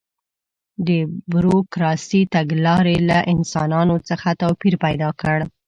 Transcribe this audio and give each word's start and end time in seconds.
د 0.87 0.89
بروکراسي 1.31 2.21
تګلارې 2.35 2.97
له 3.09 3.17
انسانانو 3.33 3.95
څخه 4.09 4.27
توپیر 4.41 4.73
پیدا 4.85 5.09
کړ. 5.21 5.37